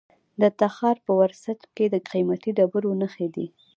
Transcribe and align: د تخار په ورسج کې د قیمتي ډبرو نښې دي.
د 0.41 0.43
تخار 0.59 0.97
په 1.05 1.11
ورسج 1.19 1.59
کې 1.75 1.85
د 1.93 1.95
قیمتي 2.09 2.51
ډبرو 2.57 2.91
نښې 3.01 3.27
دي. 3.35 3.47